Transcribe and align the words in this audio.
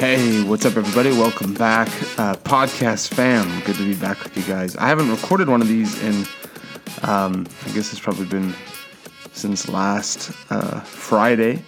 Hey, 0.00 0.42
what's 0.44 0.64
up, 0.64 0.78
everybody? 0.78 1.10
Welcome 1.10 1.52
back, 1.52 1.88
uh, 2.18 2.34
podcast 2.36 3.12
fam. 3.12 3.60
Good 3.64 3.76
to 3.76 3.84
be 3.84 3.94
back 3.94 4.24
with 4.24 4.34
you 4.34 4.42
guys. 4.44 4.74
I 4.76 4.88
haven't 4.88 5.10
recorded 5.10 5.50
one 5.50 5.60
of 5.60 5.68
these 5.68 6.02
in, 6.02 6.24
um, 7.02 7.46
I 7.66 7.72
guess 7.72 7.92
it's 7.92 8.00
probably 8.00 8.24
been 8.24 8.54
since 9.32 9.68
last 9.68 10.32
uh, 10.50 10.80
Friday, 10.80 11.62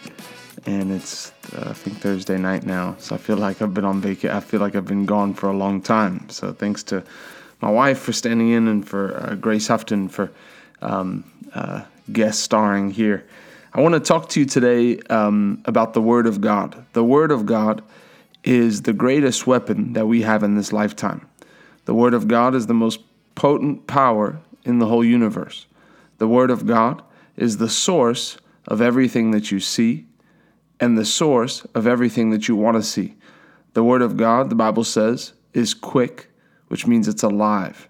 and 0.65 0.91
it's 0.91 1.31
uh, 1.55 1.67
I 1.69 1.73
think 1.75 1.99
Thursday 1.99 2.39
night 2.39 2.65
now. 2.65 2.97
So 3.01 3.15
I 3.15 3.19
feel 3.19 3.37
like 3.37 3.61
I've 3.61 3.75
been 3.75 3.85
on 3.85 4.01
vacation. 4.01 4.31
I 4.31 4.41
feel 4.41 4.61
like 4.61 4.77
I've 4.77 4.87
been 4.87 5.05
gone 5.05 5.35
for 5.35 5.51
a 5.51 5.55
long 5.55 5.83
time. 5.83 6.27
So 6.31 6.55
thanks 6.55 6.83
to 6.85 7.05
my 7.61 7.71
wife 7.71 7.99
for 7.99 8.15
standing 8.15 8.49
in 8.49 8.67
and 8.67 8.89
for 8.89 9.15
uh, 9.15 9.35
Grace 9.35 9.67
Houghton 9.67 10.09
for 10.09 10.33
um, 10.81 11.31
uh, 11.53 11.83
guest 12.11 12.41
starring 12.41 12.93
here. 12.93 13.27
I 13.75 13.83
want 13.83 13.93
to 13.93 14.01
talk 14.01 14.31
to 14.31 14.41
you 14.41 14.47
today 14.47 15.01
um, 15.11 15.61
about 15.67 15.93
the 15.93 16.01
Word 16.01 16.27
of 16.27 16.41
God. 16.41 16.83
The 16.95 17.05
Word 17.05 17.31
of 17.31 17.45
God 17.45 17.83
is 18.45 18.83
the 18.83 18.93
greatest 18.93 19.47
weapon 19.47 19.93
that 19.93 20.07
we 20.07 20.23
have 20.23 20.43
in 20.43 20.57
this 20.57 20.73
lifetime. 20.73 21.29
The 21.85 21.95
Word 21.95 22.15
of 22.15 22.29
God 22.29 22.55
is 22.55 22.67
the 22.67 22.75
most 22.75 23.01
potent 23.35 23.87
power 23.87 24.41
in 24.65 24.79
the 24.79 24.87
whole 24.87 25.05
universe. 25.05 25.67
The 26.19 26.29
Word 26.29 26.51
of 26.51 26.67
God 26.67 27.03
is 27.37 27.57
the 27.57 27.69
source 27.69 28.37
of 28.67 28.81
everything 28.81 29.31
that 29.33 29.51
you 29.51 29.61
see 29.61 30.07
and 30.81 30.99
the 30.99 31.05
source 31.05 31.65
of 31.75 31.87
everything 31.87 32.31
that 32.31 32.49
you 32.49 32.57
want 32.57 32.77
to 32.77 32.83
see. 32.83 33.15
The 33.75 33.85
Word 33.85 34.03
of 34.03 34.17
God, 34.17 34.51
the 34.51 34.57
Bible 34.57 34.85
says, 34.85 35.33
is 35.55 35.75
quick, 35.75 36.29
which 36.69 36.87
means 36.87 37.09
it's 37.09 37.23
alive. 37.23 37.89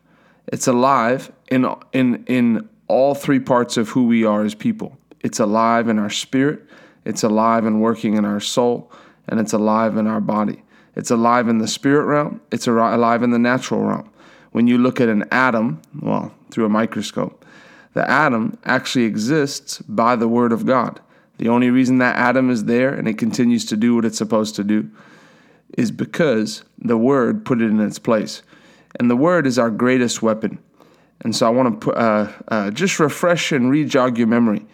It's 0.48 0.66
alive 0.66 1.32
in, 1.50 1.66
in, 1.92 2.24
in 2.26 2.68
all 2.88 3.14
three 3.14 3.40
parts 3.40 3.76
of 3.76 3.90
who 3.90 4.06
we 4.06 4.24
are 4.24 4.44
as 4.44 4.54
people. 4.54 4.96
It's 5.20 5.40
alive 5.40 5.88
in 5.88 5.98
our 5.98 6.10
spirit, 6.10 6.62
it's 7.04 7.22
alive 7.22 7.64
and 7.64 7.80
working 7.80 8.16
in 8.16 8.24
our 8.24 8.40
soul, 8.40 8.90
and 9.28 9.40
it's 9.40 9.52
alive 9.52 9.96
in 9.96 10.06
our 10.06 10.20
body. 10.20 10.62
It's 10.94 11.10
alive 11.10 11.48
in 11.48 11.58
the 11.58 11.68
spirit 11.68 12.04
realm, 12.04 12.40
it's 12.50 12.66
alive 12.66 13.22
in 13.22 13.30
the 13.30 13.38
natural 13.38 13.82
realm. 13.82 14.10
When 14.52 14.66
you 14.66 14.76
look 14.76 15.00
at 15.00 15.08
an 15.08 15.24
atom, 15.30 15.80
well, 16.00 16.34
through 16.50 16.66
a 16.66 16.68
microscope, 16.68 17.44
the 17.94 18.08
atom 18.10 18.58
actually 18.64 19.04
exists 19.04 19.78
by 19.82 20.16
the 20.16 20.28
Word 20.28 20.52
of 20.52 20.66
God. 20.66 21.00
The 21.38 21.48
only 21.48 21.70
reason 21.70 21.98
that 21.98 22.16
atom 22.16 22.50
is 22.50 22.64
there 22.64 22.92
and 22.92 23.08
it 23.08 23.18
continues 23.18 23.64
to 23.66 23.76
do 23.76 23.94
what 23.94 24.04
it's 24.04 24.18
supposed 24.18 24.54
to 24.56 24.64
do 24.64 24.90
is 25.76 25.90
because 25.90 26.64
the 26.78 26.98
Word 26.98 27.44
put 27.44 27.60
it 27.60 27.70
in 27.70 27.80
its 27.80 27.98
place. 27.98 28.42
And 28.98 29.10
the 29.10 29.16
Word 29.16 29.46
is 29.46 29.58
our 29.58 29.70
greatest 29.70 30.22
weapon. 30.22 30.58
And 31.22 31.34
so 31.34 31.46
I 31.46 31.50
want 31.50 31.80
to 31.80 31.92
uh, 31.92 32.32
uh, 32.48 32.70
just 32.70 32.98
refresh 32.98 33.52
and 33.52 33.72
rejog 33.72 34.18
your 34.18 34.26
memory. 34.26 34.66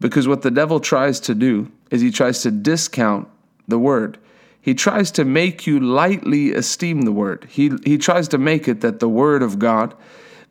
Because 0.00 0.26
what 0.26 0.42
the 0.42 0.50
devil 0.50 0.80
tries 0.80 1.20
to 1.20 1.34
do 1.34 1.70
is 1.90 2.00
he 2.00 2.10
tries 2.10 2.42
to 2.42 2.50
discount 2.50 3.28
the 3.68 3.78
word. 3.78 4.18
He 4.60 4.74
tries 4.74 5.10
to 5.12 5.24
make 5.24 5.66
you 5.66 5.80
lightly 5.80 6.52
esteem 6.52 7.02
the 7.02 7.12
word. 7.12 7.46
He, 7.50 7.72
he 7.84 7.98
tries 7.98 8.28
to 8.28 8.38
make 8.38 8.68
it 8.68 8.80
that 8.80 9.00
the 9.00 9.08
word 9.08 9.42
of 9.42 9.58
God 9.58 9.94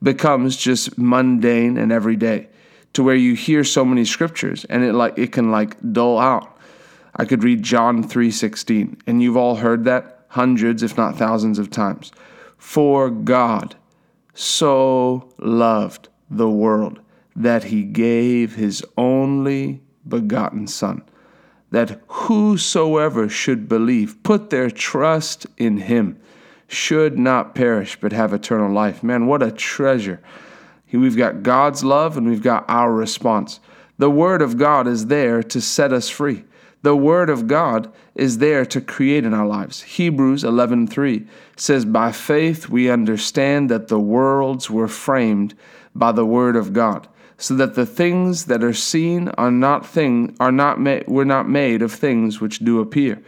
becomes 0.04 0.58
just 0.58 0.98
mundane 0.98 1.78
and 1.78 1.92
everyday 1.92 2.50
to 2.94 3.04
where 3.04 3.16
you 3.16 3.36
hear 3.36 3.64
so 3.64 3.86
many 3.86 4.04
scriptures 4.04 4.66
and 4.66 4.84
it 4.84 4.94
like 4.94 5.18
it 5.18 5.32
can 5.32 5.52
like 5.52 5.78
dull 5.94 6.20
out. 6.20 6.58
I 7.16 7.26
could 7.26 7.44
read 7.44 7.64
John 7.64 8.04
3:16 8.04 8.98
and 9.08 9.22
you've 9.22 9.38
all 9.38 9.56
heard 9.56 9.86
that 9.86 10.26
hundreds 10.30 10.84
if 10.84 10.98
not 10.98 11.18
thousands 11.18 11.60
of 11.60 11.70
times. 11.70 12.12
For 12.58 13.10
God 13.10 13.76
so 14.34 15.30
loved 15.38 16.10
the 16.30 16.50
world 16.50 17.00
that 17.36 17.66
he 17.66 17.84
gave 17.84 18.56
his 18.56 18.84
only 18.98 19.82
begotten 20.08 20.68
son 20.68 21.04
that 21.72 22.02
whosoever 22.08 23.28
should 23.30 23.68
believe, 23.68 24.22
put 24.24 24.50
their 24.50 24.70
trust 24.70 25.48
in 25.58 25.78
him, 25.78 26.18
should 26.68 27.18
not 27.18 27.56
perish 27.56 27.98
but 28.00 28.14
have 28.14 28.34
eternal 28.34 28.72
life. 28.72 29.02
Man, 29.04 29.26
what 29.26 29.42
a 29.42 29.52
treasure. 29.52 30.22
We've 30.92 31.18
got 31.18 31.44
God's 31.44 31.84
love 31.84 32.18
and 32.18 32.28
we've 32.28 32.44
got 32.44 32.66
our 32.68 32.94
response. 32.94 33.60
The 33.98 34.10
Word 34.10 34.42
of 34.42 34.58
God 34.58 34.88
is 34.88 35.08
there 35.08 35.42
to 35.44 35.62
set 35.62 35.94
us 35.94 36.10
free. 36.10 36.44
The 36.82 36.96
Word 36.96 37.30
of 37.30 37.48
God 37.48 37.92
is 38.16 38.40
there 38.40 38.66
to 38.66 38.82
create 38.82 39.26
in 39.26 39.34
our 39.34 39.46
lives. 39.46 39.84
Hebrews 39.84 40.44
11:3 40.44 41.28
says, 41.56 41.86
"By 41.86 42.12
faith 42.12 42.68
we 42.70 42.90
understand 42.90 43.70
that 43.70 43.88
the 43.88 44.00
worlds 44.00 44.70
were 44.70 44.88
framed 44.88 45.54
by 45.96 46.12
the 46.12 46.26
Word 46.26 46.56
of 46.56 46.74
God." 46.74 47.08
So 47.42 47.56
that 47.56 47.74
the 47.74 47.88
things 47.88 48.46
that 48.46 48.64
are 48.64 48.72
seen 48.74 49.28
are 49.30 49.50
not 49.50 49.84
thing 49.84 50.36
are 50.40 50.52
not 50.52 50.80
made 50.80 51.08
were 51.08 51.26
not 51.26 51.50
made 51.50 51.82
of 51.82 51.92
things 51.92 52.40
which 52.40 52.60
do 52.60 52.80
appear. 52.80 53.20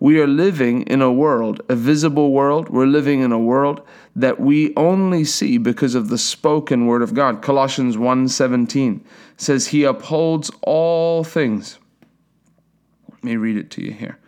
We 0.00 0.18
are 0.20 0.26
living 0.26 0.82
in 0.84 1.02
a 1.02 1.12
world, 1.12 1.60
a 1.68 1.76
visible 1.76 2.32
world. 2.32 2.70
We're 2.70 2.86
living 2.86 3.20
in 3.20 3.30
a 3.30 3.38
world 3.38 3.82
that 4.16 4.40
we 4.40 4.72
only 4.74 5.24
see 5.24 5.58
because 5.58 5.94
of 5.94 6.08
the 6.08 6.16
spoken 6.16 6.86
word 6.86 7.02
of 7.02 7.12
God. 7.12 7.42
Colossians 7.42 7.98
1:17 7.98 9.02
says 9.36 9.66
he 9.66 9.84
upholds 9.84 10.50
all 10.62 11.22
things. 11.22 11.78
Let 13.10 13.22
me 13.22 13.36
read 13.36 13.58
it 13.58 13.70
to 13.72 13.84
you 13.84 13.92
here. 13.92 14.18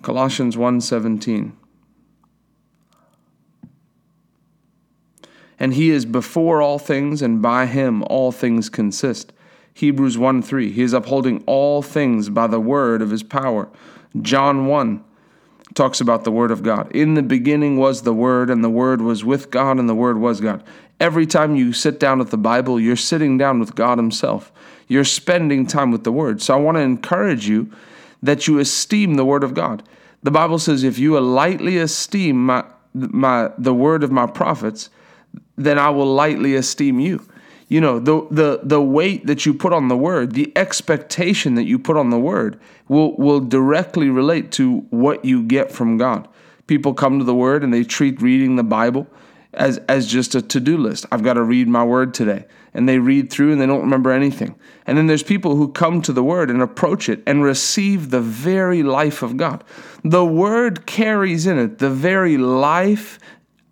Colossians 0.00 0.56
1:17 0.56 1.52
and 5.58 5.74
he 5.74 5.90
is 5.90 6.04
before 6.04 6.62
all 6.62 6.78
things, 6.78 7.22
and 7.22 7.42
by 7.42 7.66
him 7.66 8.02
all 8.04 8.32
things 8.32 8.68
consist. 8.68 9.32
Hebrews 9.74 10.18
1 10.18 10.42
3. 10.42 10.72
He 10.72 10.82
is 10.82 10.92
upholding 10.92 11.42
all 11.46 11.82
things 11.82 12.28
by 12.28 12.46
the 12.46 12.60
word 12.60 13.02
of 13.02 13.10
his 13.10 13.22
power. 13.22 13.68
John 14.20 14.66
1 14.66 15.04
talks 15.74 16.00
about 16.00 16.24
the 16.24 16.32
word 16.32 16.50
of 16.50 16.62
God. 16.62 16.90
In 16.92 17.14
the 17.14 17.22
beginning 17.22 17.76
was 17.76 18.02
the 18.02 18.14
word, 18.14 18.50
and 18.50 18.64
the 18.64 18.70
word 18.70 19.00
was 19.00 19.24
with 19.24 19.50
God, 19.50 19.78
and 19.78 19.88
the 19.88 19.94
word 19.94 20.18
was 20.18 20.40
God. 20.40 20.64
Every 21.00 21.26
time 21.26 21.54
you 21.54 21.72
sit 21.72 22.00
down 22.00 22.18
with 22.18 22.30
the 22.30 22.36
Bible, 22.36 22.80
you're 22.80 22.96
sitting 22.96 23.38
down 23.38 23.60
with 23.60 23.74
God 23.74 23.98
Himself. 23.98 24.50
You're 24.88 25.04
spending 25.04 25.66
time 25.66 25.90
with 25.90 26.04
the 26.04 26.12
Word. 26.12 26.42
So 26.42 26.54
I 26.54 26.56
want 26.56 26.76
to 26.76 26.80
encourage 26.80 27.46
you 27.46 27.70
that 28.22 28.48
you 28.48 28.58
esteem 28.58 29.14
the 29.14 29.24
Word 29.24 29.44
of 29.44 29.54
God. 29.54 29.82
The 30.22 30.30
Bible 30.30 30.58
says, 30.58 30.82
if 30.82 30.98
you 30.98 31.18
lightly 31.20 31.78
esteem 31.78 32.46
my, 32.46 32.64
my, 32.94 33.52
the 33.56 33.74
Word 33.74 34.02
of 34.02 34.10
my 34.10 34.26
prophets, 34.26 34.90
then 35.58 35.78
I 35.78 35.90
will 35.90 36.12
lightly 36.12 36.54
esteem 36.54 37.00
you. 37.00 37.26
You 37.68 37.82
know, 37.82 37.98
the, 37.98 38.26
the, 38.30 38.60
the 38.62 38.80
weight 38.80 39.26
that 39.26 39.44
you 39.44 39.52
put 39.52 39.74
on 39.74 39.88
the 39.88 39.96
word, 39.96 40.32
the 40.32 40.50
expectation 40.56 41.54
that 41.56 41.64
you 41.64 41.78
put 41.78 41.98
on 41.98 42.08
the 42.08 42.18
word 42.18 42.58
will, 42.88 43.14
will 43.16 43.40
directly 43.40 44.08
relate 44.08 44.50
to 44.52 44.78
what 44.88 45.24
you 45.24 45.42
get 45.42 45.70
from 45.70 45.98
God. 45.98 46.26
People 46.66 46.94
come 46.94 47.18
to 47.18 47.24
the 47.24 47.34
word 47.34 47.62
and 47.62 47.72
they 47.72 47.84
treat 47.84 48.22
reading 48.22 48.56
the 48.56 48.62
Bible 48.62 49.06
as, 49.52 49.78
as 49.88 50.06
just 50.06 50.34
a 50.34 50.40
to 50.42 50.60
do 50.60 50.78
list. 50.78 51.04
I've 51.12 51.22
got 51.22 51.34
to 51.34 51.42
read 51.42 51.68
my 51.68 51.84
word 51.84 52.14
today. 52.14 52.46
And 52.72 52.88
they 52.88 52.98
read 52.98 53.30
through 53.30 53.52
and 53.52 53.60
they 53.60 53.66
don't 53.66 53.80
remember 53.80 54.12
anything. 54.12 54.54
And 54.86 54.96
then 54.96 55.06
there's 55.06 55.22
people 55.22 55.56
who 55.56 55.72
come 55.72 56.00
to 56.02 56.12
the 56.12 56.22
word 56.22 56.50
and 56.50 56.62
approach 56.62 57.08
it 57.08 57.22
and 57.26 57.42
receive 57.42 58.10
the 58.10 58.20
very 58.20 58.82
life 58.82 59.22
of 59.22 59.36
God. 59.36 59.64
The 60.04 60.24
word 60.24 60.86
carries 60.86 61.46
in 61.46 61.58
it 61.58 61.78
the 61.78 61.90
very 61.90 62.36
life 62.38 63.18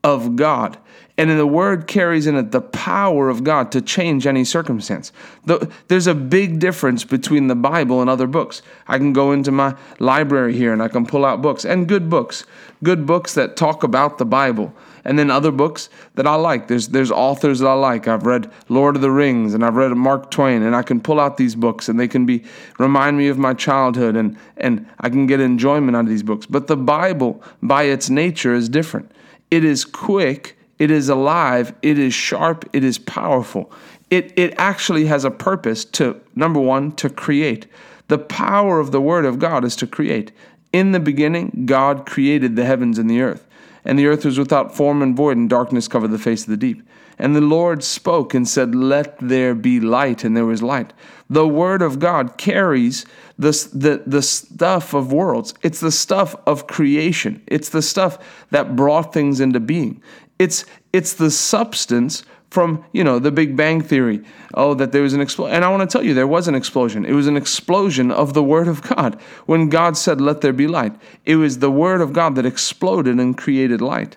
of 0.03 0.36
God. 0.36 0.78
And 1.19 1.31
the 1.31 1.47
word 1.47 1.87
carries 1.87 2.27
in 2.27 2.37
it 2.37 2.53
the 2.53 2.60
power 2.60 3.31
of 3.31 3.43
God 3.43 3.72
to 3.72 3.81
change 3.81 4.27
any 4.27 4.44
circumstance. 4.44 5.12
The, 5.47 5.71
there's 5.88 6.06
a 6.06 6.15
big 6.15 6.59
difference 6.59 7.04
between 7.04 7.47
the 7.47 7.54
Bible 7.54 8.03
and 8.03 8.10
other 8.10 8.27
books. 8.27 8.60
I 8.87 8.99
can 8.99 9.15
go 9.15 9.32
into 9.32 9.50
my 9.50 9.77
library 9.99 10.54
here 10.54 10.75
and 10.75 10.82
I 10.82 10.88
can 10.88 11.06
pull 11.06 11.25
out 11.25 11.41
books, 11.41 11.65
and 11.65 11.88
good 11.88 12.10
books, 12.10 12.44
good 12.82 13.06
books 13.06 13.32
that 13.32 13.56
talk 13.56 13.82
about 13.82 14.19
the 14.19 14.27
Bible. 14.27 14.75
And 15.06 15.19
then 15.19 15.31
other 15.31 15.53
books 15.53 15.88
that 16.16 16.27
I 16.27 16.34
like. 16.34 16.66
There's, 16.66 16.88
there's 16.88 17.12
authors 17.12 17.60
that 17.60 17.69
I 17.69 17.75
like. 17.75 18.09
I've 18.09 18.27
read 18.27 18.50
Lord 18.69 18.97
of 18.97 19.03
the 19.03 19.10
Rings 19.10 19.54
and 19.54 19.65
I've 19.65 19.77
read 19.77 19.93
Mark 19.93 20.31
Twain, 20.33 20.62
and 20.62 20.75
I 20.77 20.83
can 20.83 21.00
pull 21.00 21.21
out 21.21 21.37
these 21.37 21.54
books 21.54 21.88
and 21.88 21.98
they 21.98 22.09
can 22.09 22.27
be 22.27 22.44
remind 22.78 23.16
me 23.16 23.28
of 23.28 23.39
my 23.39 23.54
childhood 23.54 24.16
and, 24.16 24.36
and 24.57 24.86
I 25.01 25.09
can 25.09 25.27
get 25.27 25.41
enjoyment 25.41 25.97
out 25.97 26.01
of 26.01 26.09
these 26.09 26.24
books. 26.24 26.45
But 26.45 26.66
the 26.66 26.77
Bible, 26.77 27.42
by 27.62 27.84
its 27.84 28.10
nature, 28.10 28.53
is 28.53 28.69
different. 28.69 29.12
It 29.51 29.65
is 29.65 29.84
quick 29.84 30.55
it 30.78 30.90
is 30.90 31.08
alive, 31.08 31.74
it 31.82 31.98
is 31.98 32.14
sharp, 32.14 32.68
it 32.72 32.84
is 32.84 32.98
powerful. 32.98 33.72
It, 34.10 34.32
it 34.38 34.54
actually 34.58 35.06
has 35.06 35.24
a 35.24 35.30
purpose 35.30 35.84
to, 35.84 36.20
number 36.34 36.60
one, 36.60 36.92
to 36.92 37.10
create. 37.10 37.66
The 38.08 38.18
power 38.18 38.78
of 38.78 38.92
the 38.92 39.00
Word 39.00 39.24
of 39.24 39.38
God 39.38 39.64
is 39.64 39.74
to 39.76 39.86
create. 39.86 40.32
In 40.72 40.92
the 40.92 41.00
beginning, 41.00 41.64
God 41.66 42.06
created 42.06 42.54
the 42.54 42.64
heavens 42.64 42.98
and 42.98 43.10
the 43.10 43.20
earth. 43.20 43.46
And 43.84 43.98
the 43.98 44.06
earth 44.06 44.24
was 44.24 44.38
without 44.38 44.74
form 44.74 45.02
and 45.02 45.16
void, 45.16 45.36
and 45.36 45.48
darkness 45.48 45.88
covered 45.88 46.10
the 46.10 46.18
face 46.18 46.42
of 46.42 46.50
the 46.50 46.56
deep. 46.56 46.82
And 47.18 47.34
the 47.34 47.40
Lord 47.40 47.82
spoke 47.82 48.34
and 48.34 48.46
said, 48.46 48.74
Let 48.74 49.16
there 49.18 49.54
be 49.54 49.80
light, 49.80 50.22
and 50.22 50.36
there 50.36 50.44
was 50.44 50.62
light. 50.62 50.92
The 51.30 51.48
Word 51.48 51.82
of 51.82 51.98
God 51.98 52.36
carries 52.36 53.06
the, 53.38 53.50
the, 53.72 54.02
the 54.06 54.22
stuff 54.22 54.92
of 54.92 55.12
worlds. 55.12 55.54
It's 55.62 55.80
the 55.80 55.90
stuff 55.90 56.36
of 56.46 56.66
creation. 56.66 57.42
It's 57.46 57.70
the 57.70 57.82
stuff 57.82 58.18
that 58.50 58.76
brought 58.76 59.14
things 59.14 59.40
into 59.40 59.60
being. 59.60 60.02
It's, 60.38 60.65
it's 60.92 61.15
the 61.15 61.30
substance 61.30 62.24
from, 62.50 62.84
you 62.92 63.04
know, 63.04 63.18
the 63.18 63.30
Big 63.30 63.56
Bang 63.56 63.80
Theory. 63.80 64.22
Oh, 64.54 64.74
that 64.74 64.92
there 64.92 65.03
was 65.03 65.12
an 65.12 65.21
explosion. 65.21 65.54
And 65.54 65.65
I 65.65 65.68
want 65.68 65.88
to 65.88 65.92
tell 65.92 66.04
you, 66.04 66.15
there 66.15 66.27
was 66.27 66.48
an 66.48 66.54
explosion. 66.54 67.04
It 67.04 67.12
was 67.12 67.27
an 67.27 67.36
explosion 67.36 68.10
of 68.10 68.34
the 68.34 68.42
Word 68.42 68.68
of 68.68 68.83
God. 68.83 69.21
When 69.47 69.68
God 69.68 69.97
said, 69.97 70.21
Let 70.21 70.41
there 70.41 70.53
be 70.53 70.66
light, 70.66 70.94
it 71.24 71.36
was 71.36 71.59
the 71.59 71.71
Word 71.71 72.00
of 72.00 72.12
God 72.12 72.34
that 72.36 72.47
exploded 72.47 73.18
and 73.18 73.36
created 73.36 73.80
light. 73.80 74.16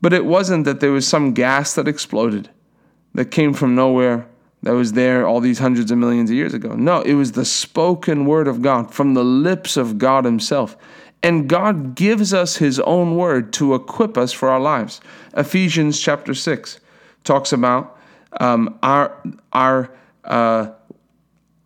But 0.00 0.12
it 0.12 0.24
wasn't 0.24 0.64
that 0.64 0.80
there 0.80 0.90
was 0.90 1.06
some 1.06 1.32
gas 1.32 1.74
that 1.74 1.86
exploded, 1.86 2.50
that 3.14 3.26
came 3.26 3.54
from 3.54 3.76
nowhere, 3.76 4.26
that 4.64 4.72
was 4.72 4.92
there 4.92 5.26
all 5.26 5.40
these 5.40 5.58
hundreds 5.58 5.90
of 5.90 5.98
millions 5.98 6.30
of 6.30 6.36
years 6.36 6.54
ago. 6.54 6.74
No, 6.74 7.02
it 7.02 7.14
was 7.14 7.32
the 7.32 7.44
spoken 7.44 8.26
Word 8.26 8.48
of 8.48 8.62
God 8.62 8.92
from 8.92 9.14
the 9.14 9.24
lips 9.24 9.76
of 9.76 9.98
God 9.98 10.24
Himself. 10.24 10.76
And 11.22 11.48
God 11.48 11.94
gives 11.94 12.34
us 12.34 12.56
His 12.56 12.80
own 12.80 13.16
Word 13.16 13.52
to 13.54 13.74
equip 13.74 14.18
us 14.18 14.32
for 14.32 14.48
our 14.48 14.60
lives. 14.60 15.00
Ephesians 15.36 16.00
chapter 16.00 16.34
6 16.34 16.80
talks 17.24 17.52
about 17.52 17.98
um, 18.40 18.78
our 18.82 19.16
our 19.52 19.90
uh, 20.24 20.72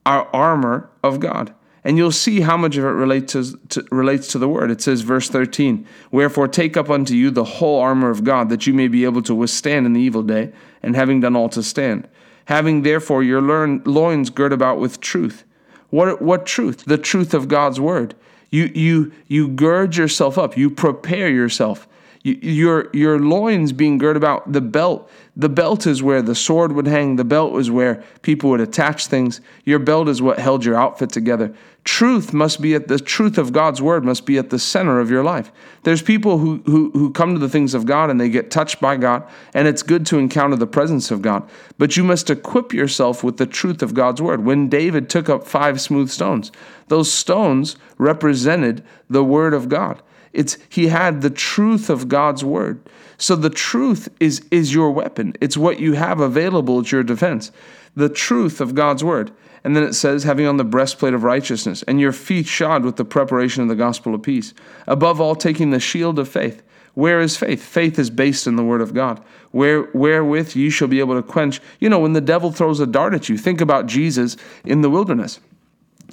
our 0.05 0.29
armor 0.35 0.91
of 1.03 1.20
God. 1.20 1.55
And 1.85 1.97
you'll 1.97 2.11
see 2.11 2.41
how 2.41 2.56
much 2.56 2.76
of 2.76 2.85
it 2.85 2.88
relates 2.88 3.32
to, 3.35 3.56
to, 3.69 3.87
relates 3.93 4.26
to 4.29 4.38
the 4.38 4.49
word. 4.49 4.73
It 4.73 4.81
says, 4.81 5.03
verse 5.03 5.29
13, 5.29 5.87
Wherefore 6.11 6.49
take 6.49 6.76
up 6.76 6.91
unto 6.91 7.14
you 7.14 7.31
the 7.31 7.44
whole 7.44 7.79
armor 7.79 8.11
of 8.11 8.25
God, 8.25 8.49
that 8.49 8.67
you 8.67 8.75
may 8.75 8.88
be 8.88 9.05
able 9.05 9.23
to 9.23 9.35
withstand 9.37 9.87
in 9.87 9.93
the 9.93 10.00
evil 10.00 10.25
day, 10.25 10.52
and 10.82 10.97
having 10.97 11.20
done 11.20 11.37
all 11.37 11.49
to 11.50 11.62
stand. 11.62 12.09
Having 12.47 12.82
therefore 12.82 13.23
your 13.23 13.41
loins 13.41 14.31
girt 14.31 14.52
about 14.52 14.81
with 14.81 15.00
truth. 15.00 15.44
What, 15.91 16.20
what 16.20 16.44
truth? 16.44 16.85
The 16.87 16.99
truth 16.99 17.32
of 17.32 17.47
God's 17.47 17.79
word. 17.79 18.17
You, 18.51 18.71
you, 18.75 19.13
you 19.27 19.49
gird 19.49 19.97
yourself 19.97 20.39
up, 20.39 20.57
you 20.57 20.71
prepare 20.71 21.29
yourself 21.31 21.89
your 22.26 22.90
your 22.93 23.20
loins 23.20 23.73
being 23.73 23.99
girded 23.99 24.20
about 24.20 24.52
the 24.52 24.61
belt 24.61 25.08
the 25.37 25.49
belt 25.50 25.87
is 25.87 26.02
where 26.02 26.23
the 26.23 26.34
sword 26.34 26.73
would 26.73 26.87
hang 26.87 27.17
the 27.17 27.25
belt 27.25 27.52
was 27.52 27.70
where 27.70 28.02
people 28.23 28.49
would 28.50 28.61
attach 28.61 29.06
things. 29.06 29.43
Your 29.64 29.78
belt 29.78 30.08
is 30.08 30.23
what 30.23 30.38
held 30.38 30.64
your 30.64 30.76
outfit 30.76 31.11
together. 31.11 31.55
Truth 31.84 32.32
must 32.32 32.62
be 32.62 32.75
at 32.75 32.88
the 32.88 32.99
truth 32.99 33.37
of 33.37 33.52
god's 33.52 33.82
word 33.82 34.02
must 34.02 34.25
be 34.25 34.38
at 34.38 34.49
the 34.49 34.58
center 34.58 34.99
of 34.99 35.11
your 35.11 35.23
life. 35.23 35.52
There's 35.82 36.00
people 36.00 36.38
who 36.38 36.62
who, 36.64 36.90
who 36.93 37.12
come 37.12 37.34
to 37.34 37.38
the 37.38 37.50
things 37.50 37.75
of 37.75 37.84
god 37.84 38.08
and 38.08 38.19
they 38.19 38.31
get 38.31 38.50
touched 38.50 38.81
by 38.81 38.96
god 38.96 39.28
and 39.52 39.69
it's 39.69 39.82
good 39.82 40.06
to 40.06 40.19
encounter 40.19 40.56
the 40.56 40.67
presence 40.67 41.11
of 41.11 41.20
god. 41.20 41.49
But 41.76 41.96
you 41.99 42.02
must 42.02 42.31
equip 42.31 42.73
yourself 42.73 43.23
with 43.23 43.37
the 43.37 43.46
truth 43.46 43.82
of 43.82 43.94
god's 43.94 44.23
word. 44.23 44.44
When 44.44 44.69
david 44.69 45.11
took 45.11 45.28
up 45.28 45.46
five 45.46 45.81
smooth 45.81 46.08
stones 46.08 46.50
those 46.88 47.12
stones 47.12 47.76
represented 47.99 48.82
the 49.11 49.23
word 49.23 49.52
of 49.52 49.69
god 49.69 50.02
it's 50.32 50.58
he 50.69 50.88
had 50.88 51.23
the 51.23 51.31
truth 51.31 51.90
of 51.90 52.08
God's 52.08 52.44
word. 52.44 52.81
So 53.19 53.37
the 53.37 53.50
truth 53.50 54.08
is 54.20 54.44
is 54.50 54.75
your 54.75 54.90
weapon. 54.90 55.34
It's 55.40 55.56
what 55.56 55.81
you 55.81 55.94
have 55.94 56.20
available 56.20 56.81
at 56.81 56.93
your 56.93 57.02
defense. 57.02 57.50
The 57.94 58.08
truth 58.08 58.61
of 58.61 58.75
God's 58.75 59.02
word. 59.02 59.32
And 59.64 59.75
then 59.75 59.82
it 59.82 59.94
says, 59.94 60.23
having 60.23 60.46
on 60.46 60.58
the 60.58 60.64
breastplate 60.64 61.12
of 61.12 61.25
righteousness, 61.25 61.82
and 61.88 62.00
your 62.00 62.12
feet 62.12 62.46
shod 62.46 62.84
with 62.84 62.94
the 62.94 63.05
preparation 63.05 63.62
of 63.62 63.69
the 63.69 63.75
gospel 63.75 64.14
of 64.14 64.23
peace. 64.23 64.55
Above 64.87 65.20
all, 65.20 65.34
taking 65.34 65.70
the 65.70 65.81
shield 65.81 66.20
of 66.20 66.28
faith. 66.28 66.62
Where 66.94 67.20
is 67.20 67.37
faith? 67.37 67.62
Faith 67.62 67.99
is 67.99 68.08
based 68.08 68.46
in 68.46 68.56
the 68.56 68.62
word 68.62 68.81
of 68.81 68.94
God. 68.94 69.20
Where 69.50 69.82
wherewith 69.93 70.55
you 70.55 70.70
shall 70.70 70.88
be 70.88 71.00
able 71.00 71.14
to 71.14 71.23
quench. 71.23 71.61
You 71.81 71.88
know, 71.88 71.99
when 71.99 72.12
the 72.12 72.20
devil 72.20 72.52
throws 72.52 72.78
a 72.78 72.87
dart 72.87 73.12
at 73.12 73.28
you, 73.28 73.37
think 73.37 73.61
about 73.61 73.87
Jesus 73.87 74.37
in 74.64 74.82
the 74.82 74.88
wilderness. 74.88 75.40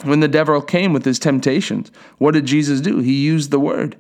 When 0.04 0.20
the 0.20 0.28
devil 0.28 0.60
came 0.62 0.92
with 0.92 1.06
his 1.06 1.20
temptations, 1.20 1.92
what 2.18 2.32
did 2.32 2.48
Jesus 2.48 2.82
do? 2.82 3.00
He 3.00 3.24
used 3.24 3.52
the 3.52 3.60
word. 3.60 3.96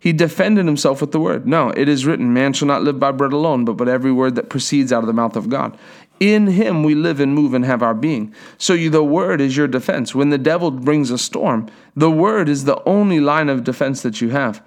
He 0.00 0.12
defended 0.12 0.66
himself 0.66 1.00
with 1.00 1.12
the 1.12 1.20
word. 1.20 1.46
No, 1.46 1.70
it 1.70 1.88
is 1.88 2.06
written, 2.06 2.32
Man 2.32 2.52
shall 2.52 2.68
not 2.68 2.82
live 2.82 3.00
by 3.00 3.10
bread 3.10 3.32
alone, 3.32 3.64
but 3.64 3.74
by 3.74 3.90
every 3.90 4.12
word 4.12 4.36
that 4.36 4.48
proceeds 4.48 4.92
out 4.92 5.02
of 5.02 5.08
the 5.08 5.12
mouth 5.12 5.34
of 5.34 5.48
God. 5.48 5.76
In 6.20 6.48
him 6.48 6.82
we 6.82 6.94
live 6.94 7.20
and 7.20 7.34
move 7.34 7.54
and 7.54 7.64
have 7.64 7.82
our 7.82 7.94
being. 7.94 8.34
So 8.58 8.74
you, 8.74 8.90
the 8.90 9.04
word 9.04 9.40
is 9.40 9.56
your 9.56 9.68
defense. 9.68 10.14
When 10.14 10.30
the 10.30 10.38
devil 10.38 10.70
brings 10.70 11.10
a 11.10 11.18
storm, 11.18 11.68
the 11.94 12.10
word 12.10 12.48
is 12.48 12.64
the 12.64 12.82
only 12.88 13.20
line 13.20 13.48
of 13.48 13.64
defense 13.64 14.02
that 14.02 14.20
you 14.20 14.30
have. 14.30 14.62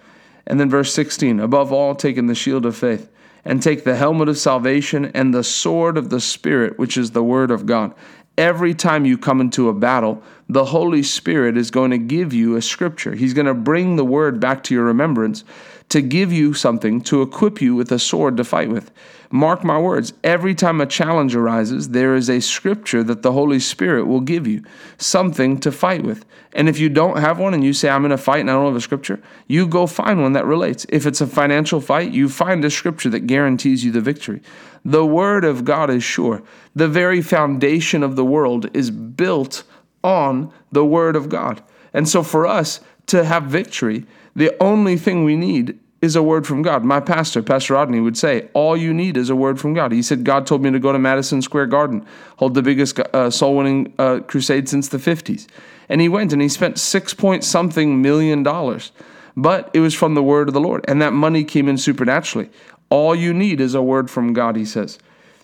And 0.48 0.60
then 0.60 0.69
verse 0.69 0.94
16, 0.94 1.39
above 1.39 1.72
all, 1.72 1.95
taking 1.95 2.27
the 2.27 2.36
shield 2.36 2.66
of 2.66 2.75
faith, 2.75 3.10
and 3.44 3.62
take 3.62 3.84
the 3.84 3.95
helmet 3.95 4.30
of 4.30 4.38
salvation 4.38 5.06
and 5.13 5.34
the 5.34 5.44
sword 5.44 5.98
of 5.98 6.10
the 6.10 6.22
Spirit, 6.22 6.77
which 6.77 6.98
is 6.98 7.12
the 7.12 7.24
word 7.24 7.51
of 7.51 7.66
God. 7.66 7.94
Every 8.42 8.74
time 8.74 9.06
you 9.06 9.20
come 9.20 9.40
into 9.40 9.70
a 9.70 9.74
battle, 9.74 10.24
the 10.50 10.66
Holy 10.66 11.04
Spirit 11.04 11.58
is 11.58 11.70
going 11.70 11.92
to 11.92 12.00
give 12.00 12.34
you 12.34 12.56
a 12.56 12.62
scripture. 12.64 13.14
He's 13.14 13.36
going 13.36 13.46
to 13.46 13.54
bring 13.54 13.98
the 13.98 14.04
word 14.04 14.40
back 14.40 14.64
to 14.64 14.74
your 14.74 14.86
remembrance 14.86 15.44
to 15.92 16.02
give 16.02 16.32
you 16.32 16.54
something 16.54 17.02
to 17.02 17.22
equip 17.22 17.62
you 17.62 17.76
with 17.76 17.92
a 17.92 18.00
sword 18.00 18.38
to 18.38 18.44
fight 18.44 18.70
with. 18.70 18.92
Mark 19.30 19.64
my 19.64 19.78
words, 19.78 20.14
every 20.24 20.54
time 20.54 20.82
a 20.82 20.86
challenge 20.86 21.36
arises, 21.36 21.90
there 21.90 22.16
is 22.16 22.30
a 22.30 22.42
scripture 22.42 23.04
that 23.04 23.22
the 23.22 23.32
Holy 23.32 23.60
Spirit 23.60 24.06
will 24.06 24.20
give 24.20 24.46
you, 24.46 24.64
something 24.98 25.58
to 25.60 25.72
fight 25.72 26.04
with. 26.04 26.26
And 26.54 26.68
if 26.68 26.80
you 26.80 26.90
don't 26.90 27.20
have 27.20 27.40
one 27.40 27.54
and 27.54 27.64
you 27.64 27.72
say, 27.72 27.90
I'm 27.90 28.04
in 28.04 28.12
a 28.12 28.18
fight 28.18 28.42
and 28.42 28.50
I 28.50 28.54
don't 28.54 28.66
have 28.66 28.76
a 28.76 28.82
scripture, 28.82 29.22
you 29.48 29.68
go 29.68 29.88
find 29.88 30.22
one 30.22 30.34
that 30.34 30.46
relates. 30.46 30.86
If 30.90 31.06
it's 31.06 31.22
a 31.22 31.28
financial 31.28 31.80
fight, 31.80 32.12
you 32.12 32.28
find 32.28 32.64
a 32.66 32.70
scripture 32.70 33.10
that 33.10 33.28
guarantees 33.28 33.86
you 33.86 33.92
the 33.92 34.02
victory. 34.02 34.42
The 34.84 35.06
Word 35.06 35.46
of 35.46 35.64
God 35.64 35.90
is 35.90 36.04
sure. 36.04 36.44
The 36.76 36.90
very 36.90 37.22
foundation 37.22 38.04
of 38.04 38.16
the 38.16 38.26
world 38.26 38.76
is 38.76 38.92
built 38.92 39.64
on 40.04 40.52
the 40.72 40.86
Word 40.86 41.16
of 41.16 41.30
God. 41.30 41.64
And 41.94 42.08
so 42.08 42.24
for 42.24 42.48
us 42.48 42.80
to 43.07 43.24
have 43.24 43.44
victory, 43.44 44.06
the 44.36 44.56
only 44.62 44.98
thing 44.98 45.24
we 45.24 45.36
need 45.36 45.77
is 46.01 46.15
a 46.15 46.24
word 46.24 46.48
from 46.48 46.63
God. 46.63 46.83
My 46.83 47.00
pastor, 47.00 47.44
Pastor 47.44 47.75
Rodney, 47.75 48.00
would 48.00 48.18
say, 48.18 48.50
All 48.53 48.75
you 48.75 48.94
need 48.94 49.18
is 49.18 49.30
a 49.30 49.36
word 49.36 49.59
from 49.59 49.74
God. 49.74 49.92
He 49.92 50.01
said, 50.01 50.24
God 50.24 50.48
told 50.48 50.63
me 50.63 50.71
to 50.71 50.80
go 50.80 50.92
to 50.92 51.00
Madison 51.00 51.42
Square 51.42 51.68
Garden, 51.68 52.06
hold 52.38 52.56
the 52.56 52.63
biggest 52.63 53.00
uh, 53.00 53.30
soul 53.30 53.57
winning 53.57 53.94
uh, 54.00 54.19
crusade 54.21 54.68
since 54.68 54.88
the 54.88 54.98
50s. 54.98 55.48
And 55.89 56.01
he 56.01 56.09
went 56.09 56.33
and 56.33 56.42
he 56.42 56.50
spent 56.50 56.80
six 56.80 57.13
point 57.13 57.44
something 57.44 58.01
million 58.01 58.44
dollars. 58.44 58.92
But 59.38 59.69
it 59.74 59.80
was 59.80 59.94
from 59.94 60.15
the 60.15 60.24
word 60.24 60.48
of 60.48 60.53
the 60.53 60.59
Lord. 60.59 60.83
And 60.88 61.01
that 61.01 61.13
money 61.13 61.44
came 61.44 61.69
in 61.69 61.77
supernaturally. 61.77 62.50
All 62.89 63.15
you 63.15 63.33
need 63.33 63.62
is 63.62 63.75
a 63.75 63.81
word 63.81 64.09
from 64.09 64.33
God, 64.33 64.56
he 64.56 64.65
says. 64.65 65.00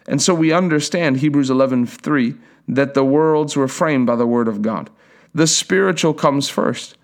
And 0.07 0.21
so 0.21 0.33
we 0.33 0.51
understand 0.51 1.18
Hebrews 1.18 1.50
11:3 1.50 2.36
that 2.68 2.94
the 2.94 3.04
worlds 3.04 3.56
were 3.56 3.68
framed 3.68 4.07
by 4.07 4.15
the 4.15 4.27
word 4.27 4.48
of 4.48 4.62
God. 4.62 4.89
The 5.33 5.48
spiritual 5.48 6.13
comes 6.13 6.50
first. 6.50 6.98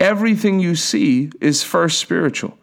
Everything 0.00 0.58
you 0.58 0.74
see 0.74 1.30
is 1.40 1.62
first 1.62 1.98
spiritual. 1.98 2.56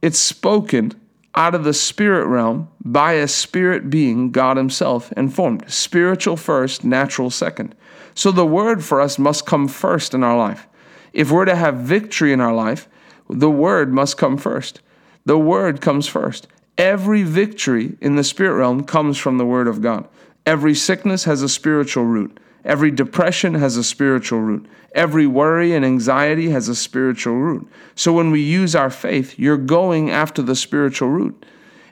It's 0.00 0.18
spoken 0.18 0.92
out 1.34 1.54
of 1.54 1.64
the 1.64 1.74
spirit 1.74 2.26
realm 2.26 2.68
by 2.84 3.14
a 3.14 3.26
spirit 3.26 3.90
being, 3.90 4.30
God 4.30 4.56
Himself, 4.56 5.12
and 5.16 5.34
formed. 5.34 5.70
Spiritual 5.70 6.36
first, 6.36 6.84
natural 6.84 7.30
second. 7.30 7.74
So 8.14 8.30
the 8.30 8.46
word 8.46 8.84
for 8.84 9.00
us 9.00 9.18
must 9.18 9.46
come 9.46 9.66
first 9.66 10.14
in 10.14 10.22
our 10.22 10.36
life. 10.36 10.68
If 11.12 11.30
we're 11.30 11.46
to 11.46 11.56
have 11.56 11.76
victory 11.76 12.32
in 12.32 12.40
our 12.40 12.54
life, 12.54 12.88
the 13.28 13.50
word 13.50 13.92
must 13.92 14.16
come 14.16 14.36
first. 14.36 14.80
The 15.24 15.38
word 15.38 15.80
comes 15.80 16.06
first. 16.06 16.46
Every 16.78 17.22
victory 17.22 17.96
in 18.00 18.16
the 18.16 18.24
spirit 18.24 18.54
realm 18.54 18.84
comes 18.84 19.18
from 19.18 19.38
the 19.38 19.46
word 19.46 19.68
of 19.68 19.82
God. 19.82 20.08
Every 20.46 20.74
sickness 20.74 21.24
has 21.24 21.42
a 21.42 21.48
spiritual 21.48 22.04
root. 22.04 22.38
Every 22.64 22.90
depression 22.90 23.54
has 23.54 23.76
a 23.76 23.84
spiritual 23.84 24.40
root. 24.40 24.66
Every 24.94 25.26
worry 25.26 25.74
and 25.74 25.84
anxiety 25.84 26.50
has 26.50 26.68
a 26.68 26.74
spiritual 26.74 27.34
root. 27.34 27.68
So 27.94 28.12
when 28.12 28.30
we 28.30 28.40
use 28.40 28.76
our 28.76 28.90
faith, 28.90 29.38
you're 29.38 29.56
going 29.56 30.10
after 30.10 30.42
the 30.42 30.54
spiritual 30.54 31.08
root. 31.08 31.44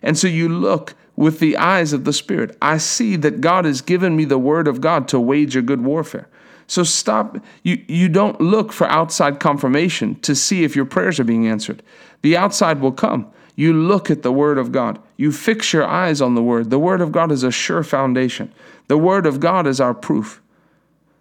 And 0.03 0.19
so 0.19 0.29
you 0.29 0.49
look 0.49 0.95
with 1.17 1.39
the 1.39 1.57
eyes 1.57 1.93
of 1.93 2.05
the 2.05 2.12
Spirit. 2.12 2.57
I 2.62 2.79
see 2.79 3.17
that 3.17 3.41
God 3.41 3.65
has 3.65 3.83
given 3.83 4.17
me 4.17 4.25
the 4.25 4.39
word 4.39 4.67
of 4.67 4.81
God 4.81 5.09
to 5.09 5.21
wage 5.21 5.57
a 5.57 5.62
good 5.62 5.83
warfare. 5.83 6.29
So 6.67 6.83
stop. 6.85 7.37
You, 7.62 7.85
you 7.89 8.09
don't 8.09 8.41
look 8.41 8.73
for 8.73 8.87
outside 8.87 9.41
confirmation 9.41 10.15
to 10.21 10.35
see 10.35 10.62
if 10.62 10.77
your 10.77 10.85
prayers 10.85 11.19
are 11.19 11.25
being 11.25 11.47
answered. 11.47 11.83
The 12.23 12.37
outside 12.37 12.81
will 12.81 12.93
come. 12.93 13.31
You 13.57 13.73
look 13.73 14.11
at 14.11 14.23
the 14.23 14.33
Word 14.33 14.57
of 14.57 14.73
God. 14.73 14.99
You 15.17 15.33
fix 15.33 15.73
your 15.73 15.85
eyes 15.85 16.23
on 16.23 16.35
the 16.35 16.43
Word. 16.43 16.71
The 16.71 16.79
Word 16.79 17.00
of 17.00 17.12
God 17.12 17.33
is 17.33 17.43
a 17.43 17.50
sure 17.50 17.83
foundation. 17.83 18.53
The 18.87 18.97
Word 18.97 19.27
of 19.27 19.41
God 19.41 19.67
is 19.67 19.81
our 19.81 19.93
proof. 19.93 20.41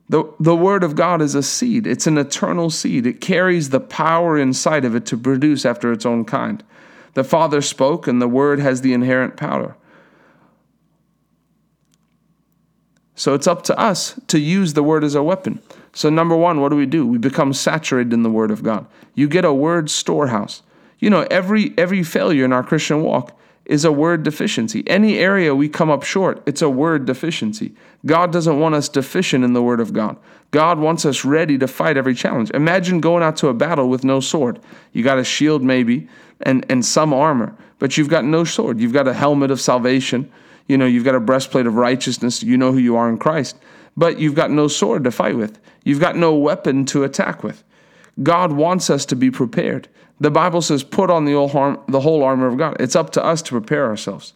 The, 0.10 0.24
the 0.39 0.56
Word 0.56 0.84
of 0.84 0.96
God 0.96 1.22
is 1.22 1.36
a 1.36 1.44
seed, 1.44 1.86
it's 1.86 2.08
an 2.08 2.18
eternal 2.18 2.72
seed. 2.72 3.06
It 3.06 3.22
carries 3.22 3.70
the 3.70 3.80
power 3.80 4.38
inside 4.38 4.84
of 4.84 4.96
it 4.96 5.06
to 5.08 5.18
produce 5.18 5.66
after 5.66 5.92
its 5.92 6.06
own 6.06 6.25
kind. 6.25 6.63
The 7.13 7.24
Father 7.24 7.62
spoke, 7.62 8.08
and 8.08 8.22
the 8.22 8.28
Word 8.28 8.60
has 8.60 8.82
the 8.82 8.94
inherent 8.94 9.38
power. 9.38 9.75
So 13.20 13.34
it's 13.34 13.48
up 13.48 13.63
to 13.63 13.78
us 13.78 14.18
to 14.28 14.39
use 14.39 14.74
the 14.74 14.82
word 14.82 15.04
as 15.04 15.13
a 15.13 15.22
weapon. 15.22 15.62
So, 15.92 16.10
number 16.10 16.38
one, 16.38 16.62
what 16.62 16.70
do 16.70 16.78
we 16.78 16.86
do? 16.86 17.06
We 17.06 17.18
become 17.18 17.51
saturated 17.51 18.13
in 18.13 18.24
the 18.24 18.30
word 18.30 18.50
of 18.50 18.63
God. 18.63 18.88
You 19.13 19.28
get 19.28 19.44
a 19.44 19.51
word 19.51 19.89
storehouse. 19.89 20.63
You 21.00 21.10
know, 21.10 21.28
every 21.30 21.74
every 21.78 22.01
failure 22.01 22.46
in 22.46 22.54
our 22.54 22.63
Christian 22.63 23.04
walk 23.04 23.38
is 23.70 23.86
a 23.86 23.92
word 23.92 24.24
deficiency. 24.24 24.84
Any 24.88 25.20
area 25.20 25.54
we 25.54 25.70
come 25.70 25.92
up 25.92 26.04
short, 26.04 26.42
it's 26.48 26.64
a 26.64 26.70
word 26.70 27.06
deficiency. 27.06 27.74
God 28.06 28.34
doesn't 28.34 28.60
want 28.60 28.74
us 28.76 28.90
deficient 28.90 29.46
in 29.46 29.54
the 29.54 29.62
word 29.62 29.80
of 29.80 29.94
God. 29.94 30.18
God 30.52 30.80
wants 30.80 31.06
us 31.06 31.24
ready 31.24 31.58
to 31.60 31.68
fight 31.68 31.96
every 31.96 32.16
challenge. 32.16 32.50
Imagine 32.52 33.00
going 33.00 33.22
out 33.22 33.38
to 33.38 33.48
a 33.48 33.54
battle 33.54 33.88
with 33.88 34.04
no 34.04 34.20
sword. 34.20 34.60
You 34.92 35.04
got 35.04 35.20
a 35.20 35.24
shield 35.24 35.62
maybe 35.64 36.10
and 36.42 36.66
and 36.68 36.84
some 36.84 37.14
armor, 37.14 37.56
but 37.78 37.96
you've 37.96 38.10
got 38.10 38.26
no 38.26 38.44
sword. 38.44 38.80
You've 38.80 38.94
got 38.94 39.08
a 39.08 39.14
helmet 39.14 39.52
of 39.52 39.62
salvation 39.62 40.32
You 40.68 40.78
know, 40.78 40.86
you've 40.86 41.06
got 41.06 41.16
a 41.16 41.20
breastplate 41.20 41.68
of 41.68 41.76
righteousness. 41.76 42.44
You 42.44 42.58
know 42.58 42.72
who 42.72 42.80
you 42.80 42.96
are 42.96 43.10
in 43.10 43.18
Christ. 43.18 43.58
But 43.96 44.20
you've 44.20 44.36
got 44.36 44.52
no 44.52 44.68
sword 44.68 45.04
to 45.04 45.12
fight 45.12 45.38
with. 45.38 45.60
You've 45.84 46.00
got 46.00 46.16
no 46.16 46.34
weapon 46.36 46.86
to 46.86 47.04
attack 47.04 47.44
with. 47.44 47.64
God 48.24 48.52
wants 48.54 48.90
us 48.90 49.06
to 49.08 49.16
be 49.16 49.32
prepared. 49.32 49.88
The 50.20 50.32
Bible 50.32 50.62
says, 50.62 50.84
put 50.84 51.10
on 51.10 51.26
the 51.26 51.34
whole, 51.48 51.84
the 51.88 52.02
whole 52.02 52.24
armor 52.24 52.48
of 52.48 52.58
God. 52.58 52.78
It's 52.80 52.96
up 52.96 53.12
to 53.12 53.24
us 53.24 53.42
to 53.44 53.52
prepare 53.52 53.86
ourselves. 53.86 54.34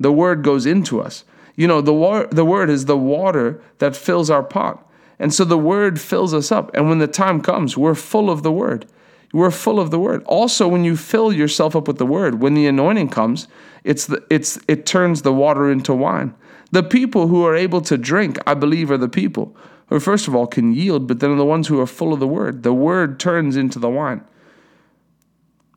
The 0.00 0.12
word 0.12 0.42
goes 0.42 0.66
into 0.66 1.00
us. 1.00 1.24
You 1.56 1.66
know, 1.66 1.80
the, 1.80 1.92
wa- 1.92 2.26
the 2.30 2.44
word 2.44 2.70
is 2.70 2.84
the 2.84 2.96
water 2.96 3.60
that 3.78 3.96
fills 3.96 4.30
our 4.30 4.42
pot. 4.42 4.82
And 5.18 5.32
so 5.32 5.44
the 5.44 5.58
word 5.58 6.00
fills 6.00 6.34
us 6.34 6.52
up. 6.52 6.74
And 6.74 6.88
when 6.88 6.98
the 6.98 7.06
time 7.06 7.40
comes, 7.40 7.76
we're 7.76 7.94
full 7.94 8.30
of 8.30 8.42
the 8.42 8.52
word. 8.52 8.86
We're 9.32 9.50
full 9.50 9.80
of 9.80 9.90
the 9.90 9.98
word. 9.98 10.22
Also, 10.24 10.68
when 10.68 10.84
you 10.84 10.96
fill 10.96 11.32
yourself 11.32 11.74
up 11.74 11.88
with 11.88 11.98
the 11.98 12.06
word, 12.06 12.40
when 12.40 12.54
the 12.54 12.66
anointing 12.66 13.08
comes, 13.08 13.48
it's 13.84 14.06
the, 14.06 14.22
it's, 14.30 14.58
it 14.68 14.86
turns 14.86 15.22
the 15.22 15.32
water 15.32 15.70
into 15.70 15.94
wine. 15.94 16.34
The 16.70 16.82
people 16.82 17.28
who 17.28 17.44
are 17.44 17.54
able 17.54 17.80
to 17.82 17.96
drink, 17.96 18.38
I 18.46 18.54
believe, 18.54 18.90
are 18.90 18.98
the 18.98 19.08
people 19.08 19.56
who, 19.88 20.00
first 20.00 20.28
of 20.28 20.34
all, 20.34 20.46
can 20.46 20.74
yield, 20.74 21.06
but 21.06 21.20
then 21.20 21.30
are 21.30 21.36
the 21.36 21.44
ones 21.44 21.68
who 21.68 21.80
are 21.80 21.86
full 21.86 22.12
of 22.12 22.20
the 22.20 22.26
word. 22.26 22.62
The 22.62 22.74
word 22.74 23.20
turns 23.20 23.56
into 23.56 23.78
the 23.78 23.90
wine. 23.90 24.24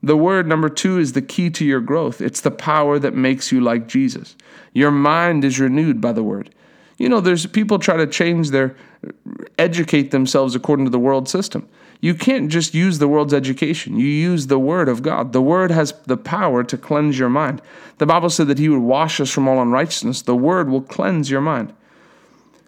The 0.01 0.17
word 0.17 0.47
number 0.47 0.69
two 0.69 0.97
is 0.97 1.13
the 1.13 1.21
key 1.21 1.49
to 1.51 1.65
your 1.65 1.81
growth. 1.81 2.21
It's 2.21 2.41
the 2.41 2.51
power 2.51 2.99
that 2.99 3.13
makes 3.13 3.51
you 3.51 3.59
like 3.59 3.87
Jesus. 3.87 4.35
Your 4.73 4.91
mind 4.91 5.43
is 5.43 5.59
renewed 5.59 5.99
by 5.99 6.13
the 6.13 6.23
word. 6.23 6.53
You 6.97 7.09
know, 7.09 7.21
there's 7.21 7.45
people 7.45 7.79
try 7.79 7.97
to 7.97 8.07
change 8.07 8.51
their, 8.51 8.75
educate 9.57 10.11
themselves 10.11 10.55
according 10.55 10.85
to 10.85 10.91
the 10.91 10.99
world 10.99 11.27
system. 11.27 11.67
You 12.01 12.13
can't 12.13 12.49
just 12.49 12.73
use 12.73 12.99
the 12.99 13.09
world's 13.09 13.33
education. 13.33 13.97
You 13.97 14.07
use 14.07 14.47
the 14.47 14.59
Word 14.59 14.87
of 14.87 15.01
God. 15.01 15.33
The 15.33 15.41
Word 15.41 15.69
has 15.71 15.93
the 16.05 16.15
power 16.15 16.63
to 16.63 16.77
cleanse 16.77 17.19
your 17.19 17.29
mind. 17.29 17.61
The 17.97 18.05
Bible 18.05 18.29
said 18.29 18.47
that 18.47 18.59
He 18.59 18.69
would 18.69 18.81
wash 18.81 19.19
us 19.19 19.29
from 19.29 19.49
all 19.49 19.61
unrighteousness. 19.61 20.21
The 20.21 20.35
Word 20.35 20.69
will 20.69 20.81
cleanse 20.81 21.29
your 21.29 21.41
mind. 21.41 21.73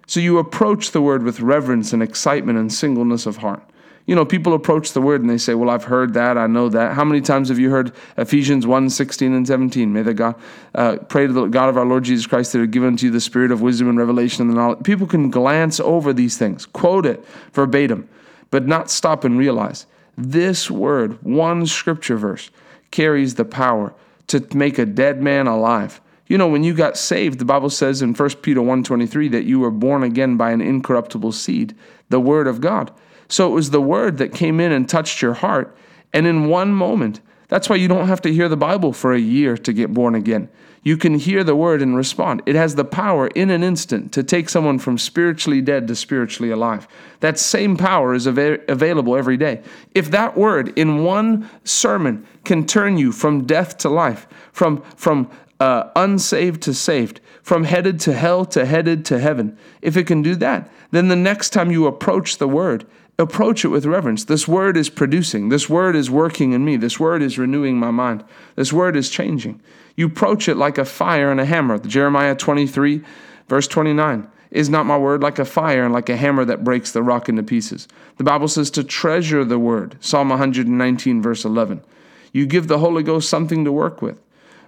So 0.05 0.19
you 0.19 0.37
approach 0.37 0.91
the 0.91 1.01
Word 1.01 1.23
with 1.23 1.39
reverence 1.39 1.93
and 1.93 2.03
excitement 2.03 2.59
and 2.59 2.73
singleness 2.73 3.25
of 3.25 3.37
heart. 3.37 3.63
You 4.05 4.15
know, 4.15 4.25
people 4.25 4.53
approach 4.53 4.93
the 4.93 5.01
Word 5.01 5.21
and 5.21 5.29
they 5.29 5.37
say, 5.37 5.53
Well, 5.53 5.69
I've 5.69 5.83
heard 5.83 6.13
that, 6.15 6.37
I 6.37 6.47
know 6.47 6.69
that. 6.69 6.93
How 6.93 7.03
many 7.03 7.21
times 7.21 7.49
have 7.49 7.59
you 7.59 7.69
heard 7.69 7.93
Ephesians 8.17 8.65
1 8.65 8.89
16 8.89 9.33
and 9.33 9.47
17? 9.47 9.93
May 9.93 10.01
the 10.01 10.13
God 10.13 10.35
uh, 10.75 10.97
pray 11.07 11.27
to 11.27 11.33
the 11.33 11.45
God 11.45 11.69
of 11.69 11.77
our 11.77 11.85
Lord 11.85 12.03
Jesus 12.03 12.27
Christ 12.27 12.51
that 12.53 12.59
have 12.59 12.71
given 12.71 12.97
to 12.97 13.05
you 13.07 13.11
the 13.11 13.21
spirit 13.21 13.51
of 13.51 13.61
wisdom 13.61 13.89
and 13.89 13.97
revelation 13.97 14.41
and 14.41 14.51
the 14.51 14.55
knowledge. 14.55 14.83
People 14.83 15.07
can 15.07 15.29
glance 15.29 15.79
over 15.79 16.13
these 16.13 16.37
things, 16.37 16.65
quote 16.65 17.05
it 17.05 17.23
verbatim 17.53 18.09
but 18.51 18.67
not 18.67 18.91
stop 18.91 19.23
and 19.23 19.39
realize 19.39 19.87
this 20.17 20.69
word, 20.69 21.17
one 21.23 21.65
scripture 21.65 22.17
verse, 22.17 22.51
carries 22.91 23.35
the 23.35 23.45
power 23.45 23.93
to 24.27 24.45
make 24.53 24.77
a 24.77 24.85
dead 24.85 25.21
man 25.21 25.47
alive. 25.47 25.99
You 26.27 26.37
know, 26.37 26.47
when 26.47 26.63
you 26.63 26.73
got 26.73 26.97
saved, 26.97 27.39
the 27.39 27.45
Bible 27.45 27.69
says 27.69 28.01
in 28.01 28.13
1 28.13 28.41
Peter 28.41 28.61
1:23 28.61 29.29
that 29.29 29.45
you 29.45 29.59
were 29.59 29.71
born 29.71 30.03
again 30.03 30.37
by 30.37 30.51
an 30.51 30.61
incorruptible 30.61 31.31
seed, 31.31 31.73
the 32.09 32.19
word 32.19 32.47
of 32.47 32.61
God. 32.61 32.91
So 33.31 33.49
it 33.49 33.55
was 33.55 33.69
the 33.69 33.81
word 33.81 34.17
that 34.17 34.33
came 34.33 34.59
in 34.59 34.73
and 34.73 34.87
touched 34.87 35.21
your 35.21 35.33
heart, 35.33 35.75
and 36.11 36.27
in 36.27 36.49
one 36.49 36.73
moment, 36.73 37.21
that's 37.47 37.69
why 37.69 37.77
you 37.77 37.87
don't 37.87 38.07
have 38.07 38.21
to 38.23 38.33
hear 38.33 38.49
the 38.49 38.57
Bible 38.57 38.91
for 38.91 39.13
a 39.13 39.19
year 39.19 39.57
to 39.57 39.73
get 39.73 39.93
born 39.93 40.15
again. 40.15 40.49
You 40.83 40.97
can 40.97 41.15
hear 41.15 41.43
the 41.43 41.55
word 41.55 41.81
and 41.81 41.95
respond. 41.95 42.41
It 42.45 42.55
has 42.55 42.75
the 42.75 42.83
power 42.83 43.27
in 43.27 43.49
an 43.49 43.63
instant 43.63 44.11
to 44.13 44.23
take 44.23 44.49
someone 44.49 44.79
from 44.79 44.97
spiritually 44.97 45.61
dead 45.61 45.87
to 45.87 45.95
spiritually 45.95 46.51
alive. 46.51 46.87
That 47.19 47.39
same 47.39 47.77
power 47.77 48.13
is 48.13 48.27
av- 48.27 48.59
available 48.67 49.15
every 49.15 49.37
day. 49.37 49.61
If 49.93 50.11
that 50.11 50.35
word 50.35 50.77
in 50.77 51.03
one 51.03 51.49
sermon 51.63 52.25
can 52.43 52.65
turn 52.65 52.97
you 52.97 53.11
from 53.11 53.45
death 53.45 53.77
to 53.79 53.89
life, 53.89 54.27
from, 54.51 54.81
from 54.95 55.29
uh, 55.59 55.89
unsaved 55.95 56.63
to 56.63 56.73
saved, 56.73 57.21
from 57.43 57.63
headed 57.63 57.99
to 58.01 58.13
hell 58.13 58.43
to 58.45 58.65
headed 58.65 59.05
to 59.05 59.19
heaven, 59.19 59.57
if 59.81 59.95
it 59.95 60.07
can 60.07 60.21
do 60.21 60.35
that, 60.35 60.69
then 60.89 61.07
the 61.07 61.15
next 61.15 61.51
time 61.51 61.71
you 61.71 61.85
approach 61.85 62.37
the 62.37 62.47
word, 62.47 62.85
approach 63.19 63.63
it 63.63 63.69
with 63.69 63.85
reverence. 63.85 64.25
This 64.25 64.47
word 64.47 64.77
is 64.77 64.89
producing. 64.89 65.49
This 65.49 65.69
word 65.69 65.95
is 65.95 66.09
working 66.09 66.53
in 66.53 66.65
me. 66.65 66.77
This 66.77 66.99
word 66.99 67.21
is 67.21 67.37
renewing 67.37 67.77
my 67.77 67.91
mind. 67.91 68.23
This 68.55 68.73
word 68.73 68.95
is 68.95 69.09
changing. 69.09 69.61
You 69.95 70.07
approach 70.07 70.47
it 70.47 70.57
like 70.57 70.77
a 70.77 70.85
fire 70.85 71.31
and 71.31 71.39
a 71.39 71.45
hammer. 71.45 71.77
Jeremiah 71.77 72.35
23, 72.35 73.01
verse 73.47 73.67
29. 73.67 74.27
Is 74.51 74.69
not 74.69 74.85
my 74.85 74.97
word 74.97 75.21
like 75.21 75.39
a 75.39 75.45
fire 75.45 75.85
and 75.85 75.93
like 75.93 76.09
a 76.09 76.17
hammer 76.17 76.43
that 76.43 76.63
breaks 76.63 76.91
the 76.91 77.03
rock 77.03 77.29
into 77.29 77.43
pieces? 77.43 77.87
The 78.17 78.23
Bible 78.23 78.49
says 78.49 78.69
to 78.71 78.83
treasure 78.83 79.45
the 79.45 79.59
word. 79.59 79.95
Psalm 80.01 80.29
119, 80.29 81.21
verse 81.21 81.45
11. 81.45 81.81
You 82.33 82.45
give 82.45 82.67
the 82.67 82.79
Holy 82.79 83.03
Ghost 83.03 83.29
something 83.29 83.63
to 83.63 83.71
work 83.71 84.01
with. 84.01 84.17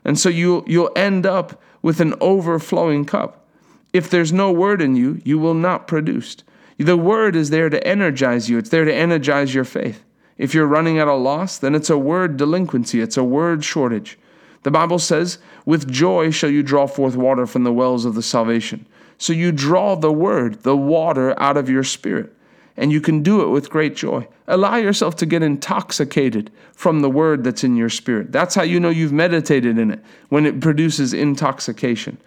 And 0.05 0.17
so 0.19 0.29
you, 0.29 0.63
you'll 0.67 0.91
end 0.95 1.25
up 1.25 1.61
with 1.81 1.99
an 1.99 2.13
overflowing 2.21 3.05
cup. 3.05 3.45
If 3.91 4.09
there's 4.09 4.33
no 4.33 4.51
word 4.51 4.81
in 4.81 4.95
you, 4.95 5.21
you 5.23 5.37
will 5.37 5.53
not 5.53 5.87
produce. 5.87 6.37
The 6.77 6.97
word 6.97 7.35
is 7.35 7.49
there 7.49 7.69
to 7.69 7.85
energize 7.85 8.49
you, 8.49 8.57
it's 8.57 8.69
there 8.69 8.85
to 8.85 8.93
energize 8.93 9.53
your 9.53 9.63
faith. 9.63 10.03
If 10.37 10.53
you're 10.53 10.67
running 10.67 10.97
at 10.97 11.07
a 11.07 11.13
loss, 11.13 11.57
then 11.57 11.75
it's 11.75 11.89
a 11.89 11.97
word 11.97 12.37
delinquency, 12.37 13.01
it's 13.01 13.17
a 13.17 13.23
word 13.23 13.63
shortage. 13.63 14.17
The 14.63 14.71
Bible 14.71 14.99
says, 14.99 15.37
With 15.65 15.91
joy 15.91 16.31
shall 16.31 16.49
you 16.49 16.63
draw 16.63 16.87
forth 16.87 17.15
water 17.15 17.45
from 17.45 17.63
the 17.63 17.73
wells 17.73 18.05
of 18.05 18.15
the 18.15 18.23
salvation. 18.23 18.85
So 19.17 19.31
you 19.33 19.51
draw 19.51 19.95
the 19.95 20.11
word, 20.11 20.63
the 20.63 20.75
water, 20.75 21.39
out 21.39 21.57
of 21.57 21.69
your 21.69 21.83
spirit. 21.83 22.33
And 22.75 22.91
you 22.91 22.99
can 22.99 23.21
do 23.21 23.41
it 23.43 23.49
with 23.49 23.69
great 23.69 23.95
joy. 23.95 24.27
Allow 24.47 24.77
yourself 24.77 25.15
to 25.17 25.25
get 25.25 25.43
intoxicated 25.43 26.51
from 26.73 27.01
the 27.01 27.09
word 27.09 27.43
that's 27.43 27.63
in 27.63 27.75
your 27.75 27.89
spirit. 27.89 28.31
That's 28.31 28.55
how 28.55 28.63
you 28.63 28.79
know 28.79 28.89
you've 28.89 29.13
meditated 29.13 29.77
in 29.77 29.91
it, 29.91 30.03
when 30.29 30.45
it 30.45 30.59
produces 30.59 31.13
intoxication. 31.13 32.17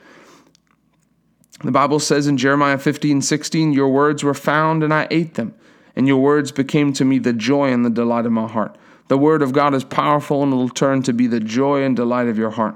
The 1.64 1.72
Bible 1.72 2.00
says 2.00 2.26
in 2.26 2.36
Jeremiah 2.36 2.78
15, 2.78 3.22
16, 3.22 3.72
Your 3.72 3.88
words 3.88 4.22
were 4.22 4.34
found, 4.34 4.82
and 4.82 4.92
I 4.92 5.08
ate 5.10 5.34
them, 5.34 5.54
and 5.94 6.06
your 6.06 6.18
words 6.18 6.52
became 6.52 6.92
to 6.94 7.04
me 7.04 7.18
the 7.18 7.32
joy 7.32 7.72
and 7.72 7.84
the 7.84 7.90
delight 7.90 8.26
of 8.26 8.32
my 8.32 8.46
heart. 8.46 8.76
The 9.08 9.18
word 9.18 9.42
of 9.42 9.52
God 9.52 9.72
is 9.74 9.84
powerful 9.84 10.42
and 10.42 10.52
it 10.52 10.56
will 10.56 10.68
turn 10.68 11.02
to 11.04 11.12
be 11.12 11.26
the 11.26 11.40
joy 11.40 11.82
and 11.82 11.94
delight 11.94 12.26
of 12.26 12.38
your 12.38 12.50
heart. 12.50 12.74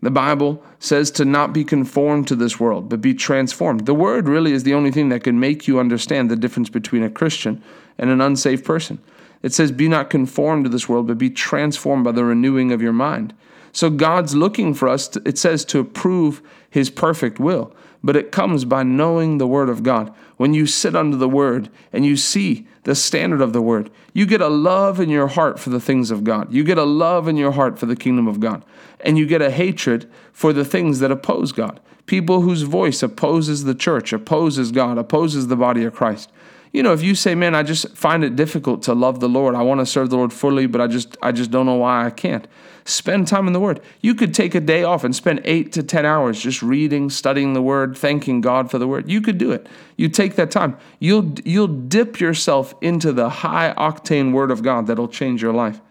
The 0.00 0.10
Bible 0.10 0.62
says 0.78 1.10
to 1.12 1.24
not 1.24 1.52
be 1.52 1.64
conformed 1.64 2.28
to 2.28 2.36
this 2.36 2.60
world, 2.60 2.88
but 2.88 3.00
be 3.00 3.14
transformed. 3.14 3.84
The 3.84 3.94
word 3.94 4.28
really 4.28 4.52
is 4.52 4.62
the 4.62 4.74
only 4.74 4.92
thing 4.92 5.08
that 5.08 5.24
can 5.24 5.40
make 5.40 5.66
you 5.66 5.80
understand 5.80 6.30
the 6.30 6.36
difference 6.36 6.70
between 6.70 7.02
a 7.02 7.10
Christian 7.10 7.60
and 7.98 8.08
an 8.08 8.20
unsaved 8.20 8.64
person. 8.64 9.00
It 9.42 9.52
says, 9.52 9.72
Be 9.72 9.88
not 9.88 10.10
conformed 10.10 10.64
to 10.64 10.70
this 10.70 10.88
world, 10.88 11.08
but 11.08 11.18
be 11.18 11.30
transformed 11.30 12.04
by 12.04 12.12
the 12.12 12.24
renewing 12.24 12.70
of 12.70 12.80
your 12.80 12.92
mind. 12.92 13.34
So 13.72 13.90
God's 13.90 14.36
looking 14.36 14.72
for 14.72 14.88
us, 14.88 15.08
to, 15.08 15.22
it 15.24 15.36
says, 15.36 15.64
to 15.66 15.80
approve 15.80 16.42
his 16.70 16.90
perfect 16.90 17.40
will 17.40 17.74
but 18.02 18.16
it 18.16 18.32
comes 18.32 18.64
by 18.64 18.82
knowing 18.82 19.38
the 19.38 19.46
Word 19.46 19.68
of 19.68 19.82
God. 19.82 20.14
When 20.36 20.54
you 20.54 20.66
sit 20.66 20.94
under 20.94 21.16
the 21.16 21.28
Word 21.28 21.68
and 21.92 22.06
you 22.06 22.16
see 22.16 22.66
the 22.84 22.94
standard 22.94 23.40
of 23.40 23.52
the 23.52 23.62
Word, 23.62 23.90
you 24.12 24.24
get 24.26 24.40
a 24.40 24.48
love 24.48 25.00
in 25.00 25.08
your 25.08 25.26
heart 25.26 25.58
for 25.58 25.70
the 25.70 25.80
things 25.80 26.10
of 26.10 26.24
God. 26.24 26.52
You 26.52 26.64
get 26.64 26.78
a 26.78 26.84
love 26.84 27.28
in 27.28 27.36
your 27.36 27.52
heart 27.52 27.78
for 27.78 27.86
the 27.86 27.96
kingdom 27.96 28.28
of 28.28 28.40
God. 28.40 28.64
And 29.00 29.18
you 29.18 29.26
get 29.26 29.42
a 29.42 29.50
hatred 29.50 30.10
for 30.32 30.52
the 30.52 30.64
things 30.64 31.00
that 31.00 31.10
oppose 31.10 31.52
God. 31.52 31.80
People 32.06 32.40
whose 32.40 32.62
voice 32.62 33.02
opposes 33.02 33.64
the 33.64 33.74
church, 33.74 34.12
opposes 34.12 34.72
God, 34.72 34.96
opposes 34.96 35.48
the 35.48 35.56
body 35.56 35.84
of 35.84 35.94
Christ. 35.94 36.30
You 36.72 36.82
know, 36.82 36.92
if 36.92 37.02
you 37.02 37.14
say, 37.14 37.34
"Man, 37.34 37.54
I 37.54 37.62
just 37.62 37.96
find 37.96 38.24
it 38.24 38.36
difficult 38.36 38.82
to 38.84 38.94
love 38.94 39.20
the 39.20 39.28
Lord. 39.28 39.54
I 39.54 39.62
want 39.62 39.80
to 39.80 39.86
serve 39.86 40.10
the 40.10 40.16
Lord 40.16 40.32
fully, 40.32 40.66
but 40.66 40.80
I 40.80 40.86
just 40.86 41.16
I 41.22 41.32
just 41.32 41.50
don't 41.50 41.66
know 41.66 41.76
why 41.76 42.06
I 42.06 42.10
can't." 42.10 42.46
Spend 42.88 43.28
time 43.28 43.46
in 43.46 43.52
the 43.52 43.60
Word. 43.60 43.82
You 44.00 44.14
could 44.14 44.32
take 44.32 44.54
a 44.54 44.60
day 44.60 44.82
off 44.82 45.04
and 45.04 45.14
spend 45.14 45.42
eight 45.44 45.72
to 45.72 45.82
10 45.82 46.06
hours 46.06 46.40
just 46.40 46.62
reading, 46.62 47.10
studying 47.10 47.52
the 47.52 47.60
Word, 47.60 47.98
thanking 47.98 48.40
God 48.40 48.70
for 48.70 48.78
the 48.78 48.88
Word. 48.88 49.10
You 49.10 49.20
could 49.20 49.36
do 49.36 49.52
it. 49.52 49.66
You 49.98 50.08
take 50.08 50.36
that 50.36 50.50
time. 50.50 50.74
You'll, 50.98 51.34
you'll 51.44 51.66
dip 51.66 52.18
yourself 52.18 52.74
into 52.80 53.12
the 53.12 53.28
high 53.28 53.74
octane 53.76 54.32
Word 54.32 54.50
of 54.50 54.62
God 54.62 54.86
that'll 54.86 55.06
change 55.06 55.42
your 55.42 55.52
life. 55.52 55.82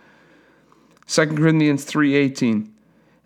2 1.06 1.36
Corinthians 1.36 1.86
3.18 1.86 2.68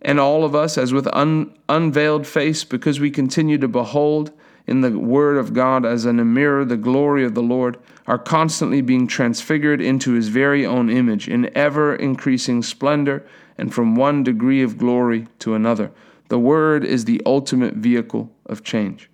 And 0.01 0.19
all 0.19 0.43
of 0.43 0.53
us, 0.53 0.77
as 0.77 0.91
with 0.91 1.07
un, 1.13 1.57
unveiled 1.69 2.27
face, 2.27 2.65
because 2.65 2.99
we 2.99 3.09
continue 3.09 3.57
to 3.57 3.69
behold 3.69 4.33
in 4.67 4.81
the 4.81 4.97
Word 4.97 5.37
of 5.37 5.53
God 5.53 5.85
as 5.85 6.05
in 6.05 6.19
a 6.19 6.25
mirror 6.25 6.63
the 6.65 6.77
glory 6.77 7.23
of 7.23 7.33
the 7.33 7.43
Lord, 7.43 7.77
are 8.07 8.17
constantly 8.17 8.81
being 8.81 9.07
transfigured 9.07 9.81
into 9.81 10.13
His 10.13 10.29
very 10.29 10.65
own 10.65 10.89
image 10.89 11.27
in 11.27 11.55
ever 11.55 11.95
increasing 11.95 12.63
splendor 12.63 13.25
and 13.57 13.73
from 13.73 13.95
one 13.95 14.23
degree 14.23 14.63
of 14.63 14.77
glory 14.77 15.27
to 15.39 15.53
another. 15.55 15.91
The 16.29 16.39
Word 16.39 16.85
is 16.85 17.05
the 17.05 17.21
ultimate 17.25 17.75
vehicle 17.75 18.31
of 18.45 18.63
change. 18.63 19.09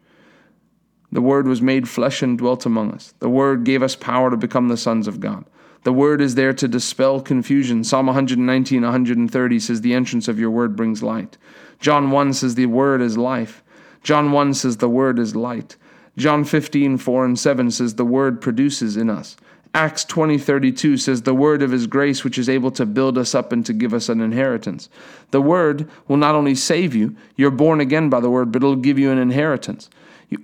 The 1.11 1.21
Word 1.21 1.47
was 1.47 1.61
made 1.61 1.89
flesh 1.89 2.21
and 2.21 2.37
dwelt 2.37 2.65
among 2.65 2.91
us. 2.91 3.13
The 3.19 3.29
Word 3.29 3.63
gave 3.63 3.81
us 3.81 3.95
power 3.95 4.29
to 4.29 4.37
become 4.37 4.67
the 4.67 4.77
sons 4.77 5.07
of 5.07 5.19
God. 5.19 5.45
The 5.83 5.93
Word 5.93 6.21
is 6.21 6.35
there 6.35 6.53
to 6.53 6.67
dispel 6.67 7.21
confusion. 7.21 7.83
Psalm 7.83 8.07
119, 8.07 8.81
130 8.81 9.59
says, 9.59 9.81
The 9.81 9.93
entrance 9.93 10.27
of 10.27 10.39
your 10.39 10.51
Word 10.51 10.75
brings 10.75 11.01
light. 11.01 11.37
John 11.79 12.11
1 12.11 12.33
says, 12.33 12.55
The 12.55 12.65
Word 12.65 13.01
is 13.01 13.17
life. 13.17 13.63
John 14.07 14.31
1 14.31 14.53
says, 14.53 14.77
The 14.77 14.87
Word 14.87 15.19
is 15.19 15.35
light. 15.35 15.75
John 16.15 16.45
15, 16.45 16.97
4 16.97 17.25
and 17.25 17.37
7 17.37 17.71
says, 17.71 17.95
The 17.95 18.05
Word 18.05 18.39
produces 18.39 18.95
in 18.95 19.09
us. 19.09 19.35
Acts 19.73 20.05
20 20.05 20.37
32 20.37 20.95
says, 20.95 21.23
The 21.23 21.35
word 21.35 21.61
of 21.61 21.71
his 21.71 21.87
grace, 21.87 22.23
which 22.23 22.37
is 22.37 22.47
able 22.47 22.71
to 22.71 22.85
build 22.85 23.17
us 23.17 23.35
up 23.35 23.51
and 23.51 23.65
to 23.65 23.73
give 23.73 23.93
us 23.93 24.07
an 24.07 24.21
inheritance. 24.21 24.87
The 25.31 25.41
word 25.41 25.89
will 26.07 26.15
not 26.15 26.35
only 26.35 26.55
save 26.55 26.95
you, 26.95 27.17
you're 27.35 27.51
born 27.51 27.81
again 27.81 28.09
by 28.09 28.21
the 28.21 28.29
word, 28.29 28.49
but 28.49 28.63
it'll 28.63 28.77
give 28.77 28.97
you 28.97 29.11
an 29.11 29.17
inheritance. 29.17 29.89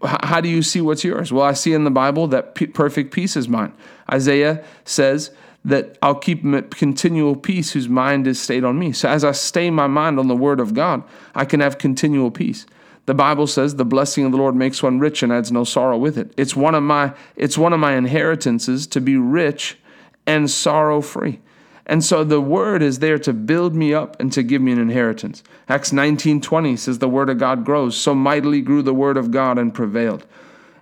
How 0.03 0.41
do 0.41 0.49
you 0.49 0.61
see 0.61 0.81
what's 0.81 1.05
yours? 1.05 1.31
Well, 1.31 1.45
I 1.45 1.53
see 1.53 1.71
in 1.71 1.85
the 1.85 1.89
Bible 1.89 2.27
that 2.27 2.55
perfect 2.73 3.13
peace 3.13 3.37
is 3.37 3.47
mine. 3.47 3.71
Isaiah 4.11 4.61
says 4.83 5.31
that 5.63 5.97
I'll 6.01 6.15
keep 6.15 6.43
him 6.43 6.53
at 6.53 6.71
continual 6.71 7.37
peace 7.37 7.71
whose 7.71 7.87
mind 7.87 8.27
is 8.27 8.41
stayed 8.41 8.65
on 8.65 8.77
me. 8.77 8.91
So 8.91 9.07
as 9.07 9.23
I 9.23 9.31
stay 9.31 9.69
my 9.69 9.87
mind 9.87 10.19
on 10.19 10.27
the 10.27 10.35
word 10.35 10.59
of 10.59 10.73
God, 10.73 11.01
I 11.33 11.45
can 11.45 11.61
have 11.61 11.77
continual 11.77 12.29
peace. 12.29 12.65
The 13.05 13.13
Bible 13.13 13.47
says 13.47 13.75
the 13.75 13.85
blessing 13.85 14.25
of 14.25 14.31
the 14.31 14.37
Lord 14.37 14.55
makes 14.55 14.81
one 14.81 14.99
rich 14.99 15.23
and 15.23 15.31
adds 15.31 15.51
no 15.51 15.63
sorrow 15.63 15.97
with 15.97 16.17
it. 16.17 16.33
It's 16.37 16.55
one 16.55 16.75
of 16.75 16.83
my 16.83 17.13
it's 17.35 17.57
one 17.57 17.73
of 17.73 17.79
my 17.79 17.95
inheritances 17.95 18.87
to 18.87 19.01
be 19.01 19.17
rich 19.17 19.77
and 20.25 20.49
sorrow 20.49 21.01
free. 21.01 21.39
And 21.85 22.03
so 22.03 22.23
the 22.23 22.39
word 22.39 22.81
is 22.81 22.99
there 22.99 23.19
to 23.19 23.33
build 23.33 23.75
me 23.75 23.93
up 23.93 24.17
and 24.19 24.31
to 24.31 24.41
give 24.41 24.61
me 24.61 24.71
an 24.71 24.79
inheritance. 24.79 25.43
Acts 25.67 25.91
19:20 25.91 26.77
says 26.77 26.99
the 26.99 27.09
word 27.09 27.29
of 27.29 27.37
God 27.37 27.65
grows, 27.65 27.97
so 27.97 28.15
mightily 28.15 28.61
grew 28.61 28.81
the 28.81 28.93
word 28.93 29.17
of 29.17 29.31
God 29.31 29.57
and 29.57 29.73
prevailed. 29.73 30.25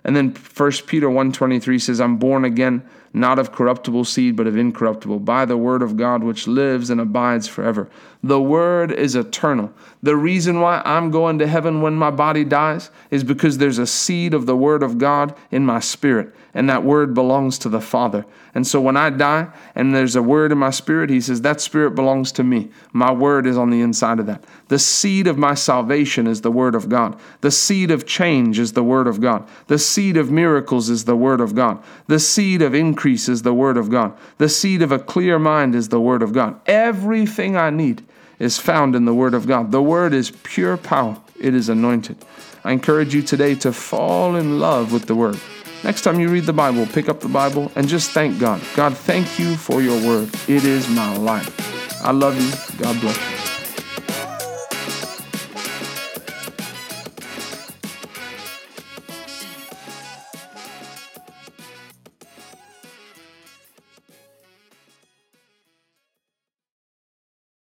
And 0.04 0.14
then 0.14 0.32
1 0.32 0.86
Peter 0.86 1.08
1:23 1.08 1.80
says 1.80 2.00
I'm 2.00 2.18
born 2.18 2.44
again 2.44 2.82
not 3.14 3.38
of 3.38 3.52
corruptible 3.52 4.04
seed, 4.04 4.36
but 4.36 4.46
of 4.46 4.56
incorruptible, 4.56 5.20
by 5.20 5.44
the 5.44 5.56
word 5.56 5.82
of 5.82 5.96
God 5.96 6.22
which 6.22 6.46
lives 6.46 6.90
and 6.90 7.00
abides 7.00 7.46
forever. 7.46 7.88
The 8.22 8.40
word 8.40 8.92
is 8.92 9.16
eternal. 9.16 9.72
The 10.02 10.16
reason 10.16 10.60
why 10.60 10.80
I'm 10.84 11.10
going 11.10 11.38
to 11.40 11.46
heaven 11.46 11.82
when 11.82 11.94
my 11.94 12.10
body 12.10 12.44
dies 12.44 12.90
is 13.10 13.24
because 13.24 13.58
there's 13.58 13.78
a 13.78 13.86
seed 13.86 14.32
of 14.32 14.46
the 14.46 14.56
word 14.56 14.82
of 14.82 14.98
God 14.98 15.34
in 15.50 15.66
my 15.66 15.80
spirit, 15.80 16.32
and 16.54 16.68
that 16.70 16.84
word 16.84 17.14
belongs 17.14 17.58
to 17.58 17.68
the 17.68 17.80
Father. 17.80 18.24
And 18.54 18.66
so 18.66 18.80
when 18.80 18.96
I 18.96 19.10
die 19.10 19.48
and 19.74 19.94
there's 19.94 20.14
a 20.14 20.22
word 20.22 20.52
in 20.52 20.58
my 20.58 20.70
spirit, 20.70 21.08
he 21.08 21.20
says, 21.20 21.40
That 21.40 21.60
spirit 21.60 21.92
belongs 21.94 22.30
to 22.32 22.44
me. 22.44 22.70
My 22.92 23.10
word 23.10 23.46
is 23.46 23.56
on 23.56 23.70
the 23.70 23.80
inside 23.80 24.20
of 24.20 24.26
that. 24.26 24.44
The 24.68 24.78
seed 24.78 25.26
of 25.26 25.38
my 25.38 25.54
salvation 25.54 26.26
is 26.26 26.42
the 26.42 26.52
word 26.52 26.74
of 26.74 26.88
God. 26.88 27.18
The 27.40 27.50
seed 27.50 27.90
of 27.90 28.06
change 28.06 28.58
is 28.58 28.72
the 28.72 28.84
word 28.84 29.06
of 29.06 29.20
God. 29.20 29.48
The 29.68 29.78
seed 29.78 30.16
of 30.16 30.30
miracles 30.30 30.90
is 30.90 31.06
the 31.06 31.16
word 31.16 31.40
of 31.40 31.54
God. 31.54 31.82
The 32.06 32.20
seed 32.20 32.60
of 32.60 32.74
increase 33.02 33.28
is 33.28 33.42
the 33.42 33.52
word 33.52 33.76
of 33.76 33.90
God. 33.90 34.16
The 34.38 34.48
seed 34.48 34.80
of 34.80 34.92
a 34.92 34.98
clear 35.00 35.36
mind 35.36 35.74
is 35.74 35.88
the 35.88 36.00
word 36.00 36.22
of 36.22 36.32
God. 36.32 36.60
Everything 36.66 37.56
I 37.56 37.68
need 37.68 38.06
is 38.38 38.60
found 38.60 38.94
in 38.94 39.06
the 39.06 39.12
word 39.12 39.34
of 39.34 39.48
God. 39.48 39.72
The 39.72 39.82
word 39.82 40.14
is 40.14 40.30
pure 40.44 40.76
power, 40.76 41.20
it 41.40 41.52
is 41.52 41.68
anointed. 41.68 42.16
I 42.62 42.70
encourage 42.70 43.12
you 43.12 43.22
today 43.22 43.56
to 43.56 43.72
fall 43.72 44.36
in 44.36 44.60
love 44.60 44.92
with 44.92 45.06
the 45.06 45.16
word. 45.16 45.40
Next 45.82 46.02
time 46.02 46.20
you 46.20 46.28
read 46.28 46.44
the 46.44 46.52
Bible, 46.52 46.86
pick 46.86 47.08
up 47.08 47.18
the 47.18 47.26
Bible 47.26 47.72
and 47.74 47.88
just 47.88 48.12
thank 48.12 48.38
God. 48.38 48.62
God, 48.76 48.96
thank 48.96 49.36
you 49.36 49.56
for 49.56 49.82
your 49.82 50.00
word. 50.06 50.30
It 50.46 50.62
is 50.62 50.88
my 50.88 51.16
life. 51.16 52.04
I 52.04 52.12
love 52.12 52.40
you. 52.40 52.78
God 52.78 53.00
bless 53.00 53.18
you. 53.18 53.41